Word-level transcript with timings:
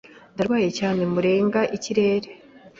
Ndarwaye 0.33 0.69
cyane 0.79 1.01
murega 1.13 1.61
ikirere. 1.77 2.29